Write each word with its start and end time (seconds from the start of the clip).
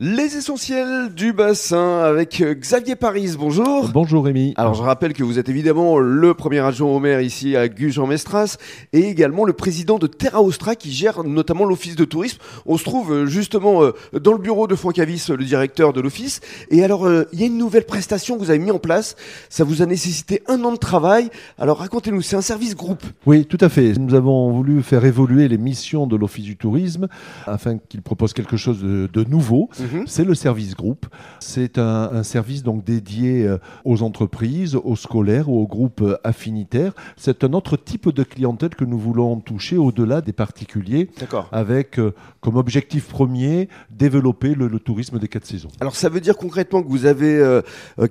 Les 0.00 0.36
essentiels 0.36 1.12
du 1.12 1.32
bassin 1.32 1.98
avec 2.04 2.40
euh, 2.40 2.54
Xavier 2.54 2.94
Paris, 2.94 3.34
bonjour. 3.36 3.88
Bonjour 3.92 4.26
Rémi. 4.26 4.54
Alors 4.56 4.74
je 4.74 4.82
rappelle 4.84 5.12
que 5.12 5.24
vous 5.24 5.40
êtes 5.40 5.48
évidemment 5.48 5.98
le 5.98 6.34
premier 6.34 6.60
adjoint 6.60 6.88
au 6.88 7.00
maire 7.00 7.20
ici 7.20 7.56
à 7.56 7.66
Gujan-Mestras 7.66 8.58
et 8.92 9.00
également 9.00 9.44
le 9.44 9.54
président 9.54 9.98
de 9.98 10.06
Terra 10.06 10.40
Ostra 10.40 10.76
qui 10.76 10.92
gère 10.92 11.24
notamment 11.24 11.64
l'office 11.64 11.96
de 11.96 12.04
tourisme. 12.04 12.38
On 12.64 12.78
se 12.78 12.84
trouve 12.84 13.12
euh, 13.12 13.26
justement 13.26 13.82
euh, 13.82 13.92
dans 14.12 14.30
le 14.30 14.38
bureau 14.38 14.68
de 14.68 14.76
Franck 14.76 15.00
Avis, 15.00 15.26
le 15.30 15.44
directeur 15.44 15.92
de 15.92 16.00
l'office. 16.00 16.42
Et 16.70 16.84
alors 16.84 17.10
il 17.32 17.40
y 17.40 17.42
a 17.42 17.46
une 17.46 17.58
nouvelle 17.58 17.84
prestation 17.84 18.36
que 18.36 18.40
vous 18.44 18.50
avez 18.50 18.60
mis 18.60 18.70
en 18.70 18.78
place. 18.78 19.16
Ça 19.48 19.64
vous 19.64 19.82
a 19.82 19.86
nécessité 19.86 20.44
un 20.46 20.62
an 20.62 20.70
de 20.70 20.78
travail. 20.78 21.28
Alors 21.58 21.78
racontez-nous, 21.78 22.22
c'est 22.22 22.36
un 22.36 22.40
service 22.40 22.76
groupe. 22.76 23.02
Oui, 23.26 23.46
tout 23.46 23.58
à 23.60 23.68
fait. 23.68 23.94
Nous 23.98 24.14
avons 24.14 24.52
voulu 24.52 24.80
faire 24.84 25.04
évoluer 25.04 25.48
les 25.48 25.58
missions 25.58 26.06
de 26.06 26.14
l'office 26.14 26.44
du 26.44 26.56
tourisme 26.56 27.08
afin 27.46 27.78
qu'il 27.78 28.02
propose 28.02 28.32
quelque 28.32 28.56
chose 28.56 28.80
de, 28.80 29.08
de 29.12 29.24
nouveau. 29.24 29.68
Mhm. 29.80 29.87
Mhm. 29.92 30.04
C'est 30.06 30.24
le 30.24 30.34
service 30.34 30.74
groupe. 30.74 31.06
C'est 31.40 31.78
un, 31.78 32.22
service 32.22 32.62
donc 32.62 32.84
dédié 32.84 33.46
euh, 33.46 33.58
aux 33.84 34.02
entreprises, 34.02 34.76
aux 34.76 34.96
scolaires 34.96 35.48
ou 35.48 35.60
aux 35.60 35.66
groupes 35.66 36.02
euh, 36.02 36.16
affinitaires. 36.24 36.92
C'est 37.16 37.44
un 37.44 37.52
autre 37.52 37.76
type 37.76 38.10
de 38.10 38.22
clientèle 38.22 38.74
que 38.74 38.84
nous 38.84 38.98
voulons 38.98 39.40
toucher 39.40 39.76
au-delà 39.76 40.20
des 40.20 40.32
particuliers, 40.32 41.08
avec 41.52 41.98
euh, 41.98 42.14
comme 42.40 42.56
objectif 42.56 43.08
premier 43.08 43.68
développer 43.90 44.54
le, 44.54 44.68
tourisme 44.78 45.18
des 45.18 45.28
quatre 45.28 45.46
saisons. 45.46 45.70
Alors 45.80 45.96
ça 45.96 46.08
veut 46.08 46.20
dire 46.20 46.36
concrètement 46.36 46.82
que 46.82 46.88
vous 46.88 47.06
avez 47.06 47.60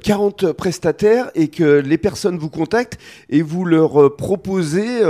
40 0.04 0.52
prestataires 0.52 1.32
et 1.34 1.48
que 1.48 1.80
les 1.80 1.98
personnes 1.98 2.38
vous 2.38 2.50
contactent 2.50 3.00
et 3.30 3.42
vous 3.42 3.64
leur 3.64 4.16
proposez 4.16 5.02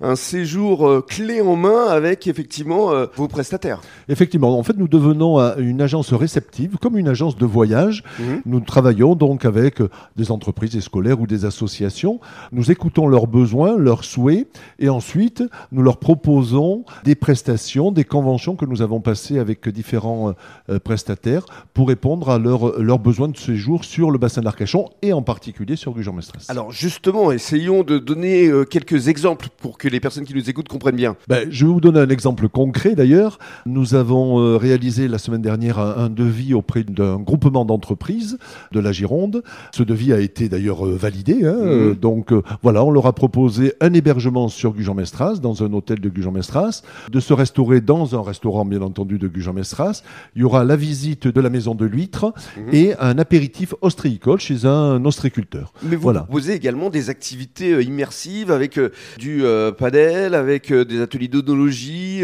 un 0.00 0.16
séjour 0.16 1.04
clé 1.06 1.40
en 1.40 1.56
main 1.56 1.86
avec 1.88 2.26
effectivement 2.28 2.92
vos 3.16 3.26
prestataires. 3.26 3.80
Effectivement, 4.08 4.56
en 4.56 4.62
fait 4.62 4.76
nous 4.76 4.88
devenons 4.88 5.38
une 5.56 5.82
agence 5.82 6.09
réceptive, 6.14 6.76
comme 6.80 6.96
une 6.96 7.08
agence 7.08 7.36
de 7.36 7.46
voyage. 7.46 8.02
Mhm. 8.18 8.42
Nous 8.46 8.60
travaillons 8.60 9.14
donc 9.14 9.44
avec 9.44 9.82
des 10.16 10.30
entreprises, 10.30 10.70
des 10.70 10.80
scolaires 10.80 11.20
ou 11.20 11.26
des 11.26 11.44
associations. 11.44 12.20
Nous 12.52 12.70
écoutons 12.70 13.06
leurs 13.06 13.26
besoins, 13.26 13.76
leurs 13.76 14.04
souhaits, 14.04 14.48
et 14.78 14.88
ensuite 14.88 15.42
nous 15.72 15.82
leur 15.82 15.98
proposons 15.98 16.84
des 17.04 17.14
prestations, 17.14 17.92
des 17.92 18.04
conventions 18.04 18.56
que 18.56 18.64
nous 18.64 18.82
avons 18.82 19.00
passées 19.00 19.38
avec 19.38 19.68
différents 19.68 20.34
euh, 20.68 20.78
prestataires 20.78 21.44
pour 21.74 21.88
répondre 21.88 22.30
à 22.30 22.38
leurs 22.38 22.98
besoins 22.98 23.28
de 23.28 23.36
séjour 23.36 23.84
sur 23.84 24.10
le 24.10 24.18
bassin 24.18 24.42
d'Arcachon 24.42 24.88
et 25.02 25.12
en 25.12 25.22
particulier 25.22 25.76
sur 25.76 25.92
Gujan-Mestras. 25.92 26.46
Alors 26.48 26.72
justement, 26.72 27.32
essayons 27.32 27.82
de 27.82 27.98
donner 27.98 28.48
euh, 28.48 28.64
quelques 28.64 29.08
exemples 29.08 29.48
pour 29.58 29.78
que 29.78 29.88
les 29.88 30.00
personnes 30.00 30.24
qui 30.24 30.34
nous 30.34 30.48
écoutent 30.48 30.68
comprennent 30.68 30.96
bien. 30.96 31.16
Ben, 31.28 31.48
je 31.50 31.66
vais 31.66 31.72
vous 31.72 31.80
donner 31.80 32.00
un 32.00 32.08
exemple 32.08 32.48
concret 32.48 32.94
d'ailleurs. 32.94 33.38
Nous 33.66 33.94
avons 33.94 34.40
euh, 34.40 34.56
réalisé 34.56 35.08
la 35.08 35.18
semaine 35.18 35.42
dernière 35.42 35.78
un, 35.78 35.99
devis 36.08 36.54
auprès 36.54 36.84
d'un 36.84 37.18
groupement 37.18 37.64
d'entreprises 37.64 38.38
de 38.72 38.80
la 38.80 38.92
Gironde. 38.92 39.42
Ce 39.72 39.82
devis 39.82 40.12
a 40.12 40.20
été 40.20 40.48
d'ailleurs 40.48 40.86
euh, 40.86 40.96
validé. 40.96 41.44
Hein. 41.44 41.56
Mmh. 41.60 41.94
Donc 41.94 42.32
euh, 42.32 42.42
voilà, 42.62 42.84
on 42.84 42.90
leur 42.90 43.06
a 43.06 43.12
proposé 43.12 43.74
un 43.80 43.92
hébergement 43.92 44.48
sur 44.48 44.72
Gujan-Mestras, 44.72 45.36
dans 45.36 45.62
un 45.62 45.72
hôtel 45.72 46.00
de 46.00 46.08
Gujan-Mestras, 46.08 46.82
de 47.10 47.20
se 47.20 47.32
restaurer 47.32 47.80
dans 47.80 48.14
un 48.14 48.22
restaurant 48.22 48.64
bien 48.64 48.82
entendu 48.82 49.18
de 49.18 49.28
Gujan-Mestras. 49.28 50.02
Il 50.36 50.42
y 50.42 50.44
aura 50.44 50.64
la 50.64 50.76
visite 50.76 51.28
de 51.28 51.40
la 51.40 51.50
maison 51.50 51.74
de 51.74 51.84
l'huître 51.84 52.32
mmh. 52.56 52.60
et 52.72 52.94
un 52.98 53.18
apéritif 53.18 53.74
ostréicole 53.80 54.40
chez 54.40 54.66
un 54.66 55.04
ostréiculteur. 55.04 55.72
Mais 55.82 55.96
vous 55.96 56.12
proposez 56.12 56.54
également 56.54 56.90
des 56.90 57.10
activités 57.10 57.72
euh, 57.72 57.82
immersives 57.82 58.50
avec 58.50 58.78
du 59.18 59.42
padel, 59.78 60.34
avec 60.34 60.72
des 60.72 61.00
ateliers 61.00 61.28
d'onologie, 61.28 62.22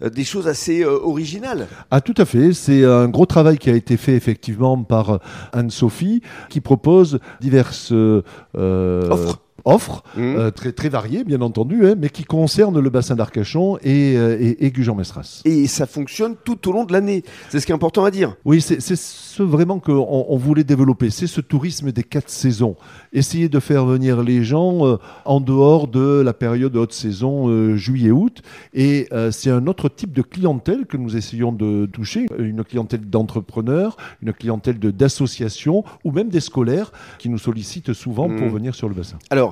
des 0.00 0.24
choses 0.24 0.48
assez 0.48 0.84
originales. 0.84 1.66
Ah 1.90 2.00
tout 2.00 2.14
à 2.16 2.24
fait, 2.24 2.52
c'est 2.52 2.84
un 2.84 3.08
gros 3.12 3.26
travail 3.26 3.58
qui 3.58 3.70
a 3.70 3.74
été 3.74 3.96
fait 3.96 4.14
effectivement 4.14 4.82
par 4.82 5.20
Anne-Sophie, 5.52 6.22
qui 6.48 6.60
propose 6.60 7.20
diverses 7.40 7.92
euh, 7.92 8.22
offres 8.54 9.38
offres 9.64 10.02
mmh. 10.16 10.20
euh, 10.20 10.50
très, 10.50 10.72
très 10.72 10.88
variées, 10.88 11.24
bien 11.24 11.40
entendu, 11.40 11.86
hein, 11.86 11.94
mais 11.98 12.08
qui 12.08 12.24
concernent 12.24 12.78
le 12.78 12.90
bassin 12.90 13.14
d'Arcachon 13.14 13.78
et, 13.82 14.16
euh, 14.16 14.54
et, 14.58 14.70
Gujan-Mestras. 14.70 15.42
Et 15.44 15.66
ça 15.66 15.86
fonctionne 15.86 16.34
tout 16.44 16.68
au 16.68 16.72
long 16.72 16.84
de 16.84 16.92
l'année. 16.92 17.24
C'est 17.50 17.60
ce 17.60 17.66
qui 17.66 17.72
est 17.72 17.74
important 17.74 18.04
à 18.04 18.10
dire. 18.10 18.36
Oui, 18.44 18.60
c'est 18.60 18.80
ce 18.80 19.42
vraiment 19.42 19.78
qu'on 19.78 20.26
on 20.28 20.36
voulait 20.36 20.64
développer. 20.64 21.10
C'est 21.10 21.26
ce 21.26 21.40
tourisme 21.40 21.92
des 21.92 22.02
quatre 22.02 22.30
saisons. 22.30 22.76
Essayer 23.12 23.48
de 23.48 23.60
faire 23.60 23.84
venir 23.84 24.22
les 24.22 24.44
gens 24.44 24.86
euh, 24.86 24.96
en 25.24 25.40
dehors 25.40 25.88
de 25.88 26.20
la 26.20 26.32
période 26.32 26.72
de 26.72 26.78
haute 26.78 26.92
saison, 26.92 27.76
juillet-août. 27.76 28.42
Et 28.74 29.08
c'est 29.30 29.50
un 29.50 29.66
autre 29.66 29.88
type 29.88 30.12
de 30.12 30.22
clientèle 30.22 30.86
que 30.86 30.96
nous 30.96 31.16
essayons 31.16 31.52
de 31.52 31.86
toucher. 31.86 32.26
Une 32.38 32.64
clientèle 32.64 33.08
d'entrepreneurs, 33.08 33.96
une 34.22 34.32
clientèle 34.32 34.78
d'associations 34.78 35.84
ou 36.04 36.10
même 36.10 36.28
des 36.28 36.40
scolaires 36.40 36.92
qui 37.18 37.28
nous 37.28 37.38
sollicitent 37.38 37.92
souvent 37.92 38.28
pour 38.28 38.46
mmh. 38.46 38.54
venir 38.54 38.74
sur 38.74 38.88
le 38.88 38.94
bassin. 38.94 39.18
Alors, 39.30 39.51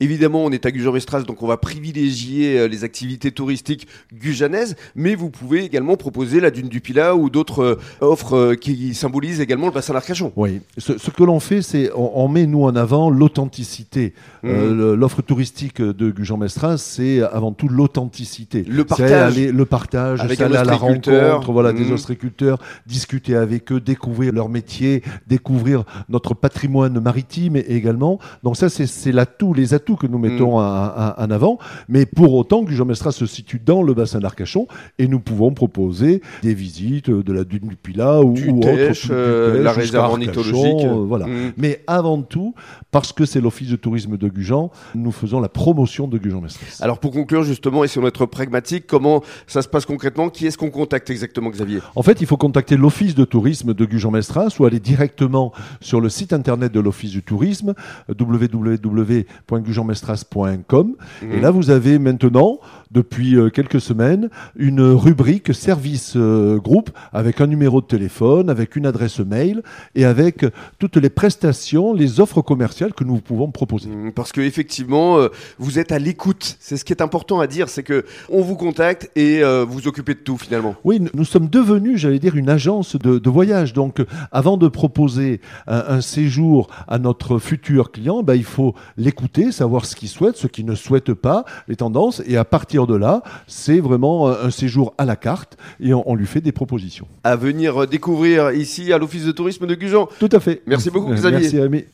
Évidemment, 0.00 0.44
on 0.44 0.50
est 0.52 0.64
à 0.64 0.70
Gujan-Mestras, 0.70 1.22
donc 1.22 1.42
on 1.42 1.48
va 1.48 1.56
privilégier 1.56 2.56
euh, 2.56 2.68
les 2.68 2.84
activités 2.84 3.32
touristiques 3.32 3.88
gujanaises, 4.14 4.76
mais 4.94 5.16
vous 5.16 5.28
pouvez 5.28 5.64
également 5.64 5.96
proposer 5.96 6.38
la 6.38 6.52
dune 6.52 6.68
du 6.68 6.80
Pilat 6.80 7.16
ou 7.16 7.30
d'autres 7.30 7.62
euh, 7.64 7.80
offres 8.00 8.36
euh, 8.36 8.54
qui 8.54 8.94
symbolisent 8.94 9.40
également 9.40 9.66
le 9.66 9.72
bassin 9.72 9.94
d'Arcachon. 9.94 10.32
Oui, 10.36 10.60
ce, 10.76 10.92
que 10.92 11.24
l'on 11.24 11.40
fait, 11.40 11.62
c'est 11.62 11.90
on, 11.96 12.28
met 12.28 12.46
nous 12.46 12.62
en 12.62 12.76
avant 12.76 13.10
l'authenticité. 13.10 14.14
Mmh. 14.44 14.94
L'offre 14.94 15.20
touristique 15.20 15.82
de 15.82 16.10
Gujan-Mestras, 16.12 16.78
c'est 16.78 17.20
avant 17.20 17.50
tout 17.50 17.68
l'authenticité. 17.68 18.62
Le 18.68 18.84
partage. 18.84 19.36
le 19.36 19.64
partage, 19.64 20.20
avec 20.20 20.40
aller 20.40 20.56
à 20.56 20.62
la 20.62 20.76
rencontre 20.76 21.50
voilà, 21.50 21.72
des 21.72 21.86
mmh. 21.86 21.92
ostréiculteurs, 21.92 22.58
discuter 22.86 23.34
avec 23.34 23.72
eux, 23.72 23.80
découvrir 23.80 24.32
leur 24.32 24.48
métier, 24.48 25.02
découvrir 25.26 25.82
notre 26.08 26.34
patrimoine 26.34 27.00
maritime 27.00 27.56
également. 27.56 28.20
Donc 28.44 28.56
ça, 28.56 28.68
c'est 28.68 29.10
l'atout, 29.12 29.54
les 29.54 29.74
atouts 29.74 29.87
que 29.96 30.06
nous 30.06 30.18
mettons 30.18 30.58
mm. 30.58 31.14
en 31.18 31.30
avant, 31.30 31.58
mais 31.88 32.06
pour 32.06 32.34
autant 32.34 32.64
que 32.64 32.72
Mestras 32.88 33.12
se 33.12 33.26
situe 33.26 33.60
dans 33.64 33.82
le 33.82 33.94
bassin 33.94 34.18
d'Arcachon 34.18 34.66
et 34.98 35.08
nous 35.08 35.20
pouvons 35.20 35.52
proposer 35.52 36.22
des 36.42 36.54
visites 36.54 37.10
de 37.10 37.32
la 37.32 37.44
dune 37.44 37.68
du 37.68 37.76
Pilat 37.76 38.22
ou, 38.22 38.32
autre, 38.32 39.08
euh, 39.10 39.62
la 39.62 39.72
réserve 39.72 40.10
ornithologique. 40.10 40.84
Euh, 40.84 41.04
voilà. 41.06 41.26
Mm. 41.26 41.52
Mais 41.56 41.82
avant 41.86 42.22
tout, 42.22 42.54
parce 42.90 43.12
que 43.12 43.24
c'est 43.24 43.40
l'office 43.40 43.68
de 43.68 43.76
tourisme 43.76 44.16
de 44.16 44.28
Gujan, 44.28 44.70
nous 44.94 45.12
faisons 45.12 45.40
la 45.40 45.48
promotion 45.48 46.08
de 46.08 46.18
Gujan-Mestras. 46.18 46.78
Alors 46.80 46.98
pour 46.98 47.12
conclure 47.12 47.44
justement, 47.44 47.84
et 47.84 47.88
si 47.88 47.98
on 47.98 48.06
être 48.06 48.26
pragmatique, 48.26 48.86
comment 48.86 49.22
ça 49.46 49.62
se 49.62 49.68
passe 49.68 49.86
concrètement? 49.86 50.30
Qui 50.30 50.46
est-ce 50.46 50.58
qu'on 50.58 50.70
contacte 50.70 51.10
exactement, 51.10 51.50
Xavier? 51.50 51.80
En 51.94 52.02
fait, 52.02 52.20
il 52.20 52.26
faut 52.26 52.36
contacter 52.36 52.76
l'office 52.76 53.14
de 53.14 53.24
tourisme 53.24 53.74
de 53.74 53.84
Gujan-Mestras 53.84 54.56
ou 54.58 54.64
aller 54.64 54.80
directement 54.80 55.52
sur 55.80 56.00
le 56.00 56.08
site 56.08 56.32
internet 56.32 56.72
de 56.72 56.80
l'office 56.80 57.12
du 57.12 57.22
tourisme 57.22 57.74
www.gujan 58.08 59.77
jeanmestras.com. 59.78 60.96
Et 61.22 61.26
mhm. 61.26 61.40
là, 61.40 61.50
vous 61.50 61.70
avez 61.70 61.98
maintenant, 61.98 62.58
depuis 62.90 63.36
euh, 63.36 63.50
quelques 63.50 63.80
semaines, 63.80 64.28
une 64.56 64.80
rubrique 64.80 65.54
service 65.54 66.14
euh, 66.16 66.58
groupe 66.58 66.90
avec 67.12 67.40
un 67.40 67.46
numéro 67.46 67.80
de 67.80 67.86
téléphone, 67.86 68.50
avec 68.50 68.76
une 68.76 68.86
adresse 68.86 69.20
mail 69.20 69.62
et 69.94 70.04
avec 70.04 70.44
toutes 70.78 70.96
les 70.96 71.10
prestations, 71.10 71.92
les 71.92 72.20
offres 72.20 72.42
commerciales 72.42 72.92
que 72.94 73.04
nous 73.04 73.20
pouvons 73.20 73.50
proposer. 73.50 73.88
Mhm, 73.88 74.12
parce 74.12 74.32
que 74.32 74.40
effectivement, 74.40 75.18
euh, 75.18 75.28
vous 75.58 75.78
êtes 75.78 75.92
à 75.92 75.98
l'écoute. 75.98 76.56
C'est 76.60 76.76
ce 76.76 76.84
qui 76.84 76.92
est 76.92 77.02
important 77.02 77.40
à 77.40 77.46
dire, 77.46 77.68
c'est 77.68 77.82
que 77.82 78.04
on 78.28 78.42
vous 78.42 78.56
contacte 78.56 79.10
et 79.16 79.42
vous 79.68 79.86
occupez 79.86 80.14
de 80.14 80.20
tout 80.20 80.36
finalement. 80.36 80.74
Oui, 80.84 81.00
nous 81.14 81.24
sommes 81.24 81.48
devenus, 81.48 81.98
j'allais 81.98 82.18
dire, 82.18 82.36
une 82.36 82.48
agence 82.48 82.96
de, 82.96 83.28
voyage. 83.28 83.72
Donc, 83.72 84.02
avant 84.32 84.56
de 84.56 84.68
proposer 84.68 85.40
un, 85.66 86.00
séjour 86.00 86.68
à 86.86 86.98
notre 86.98 87.38
futur 87.38 87.92
client, 87.92 88.22
ben, 88.22 88.34
il 88.34 88.44
faut 88.44 88.74
l'écouter, 88.96 89.52
savoir 89.52 89.68
voir 89.68 89.84
ce 89.84 89.94
qu'il 89.94 90.08
souhaite, 90.08 90.36
ce 90.36 90.46
qu'il 90.46 90.64
ne 90.64 90.74
souhaite 90.74 91.12
pas, 91.14 91.44
les 91.68 91.76
tendances. 91.76 92.22
Et 92.26 92.36
à 92.36 92.44
partir 92.44 92.77
de 92.86 92.96
là, 92.96 93.22
c'est 93.46 93.80
vraiment 93.80 94.28
un 94.28 94.50
séjour 94.50 94.94
à 94.98 95.04
la 95.04 95.16
carte 95.16 95.56
et 95.80 95.92
on, 95.94 96.14
lui 96.14 96.26
fait 96.26 96.40
des 96.40 96.52
propositions. 96.52 97.06
À 97.24 97.36
venir 97.36 97.86
découvrir 97.86 98.52
ici 98.52 98.92
à 98.92 98.98
l'Office 98.98 99.24
de 99.24 99.32
tourisme 99.32 99.66
de 99.66 99.74
Gujan. 99.74 100.08
Tout 100.18 100.28
à 100.32 100.40
fait. 100.40 100.62
Merci 100.66 100.90
beaucoup, 100.90 101.12
Xavier. 101.12 101.40
Merci, 101.40 101.60
Ami. 101.60 101.84